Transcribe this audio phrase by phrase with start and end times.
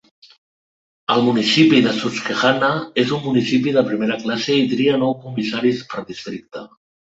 [1.15, 2.71] El municipi de Susquehanna
[3.03, 6.69] és un municipi de primera classe i tria nou comissaris per districte.